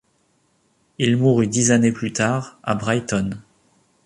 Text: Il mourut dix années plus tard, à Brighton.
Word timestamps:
Il 0.97 1.15
mourut 1.15 1.45
dix 1.45 1.69
années 1.69 1.91
plus 1.91 2.11
tard, 2.11 2.57
à 2.63 2.73
Brighton. 2.73 3.37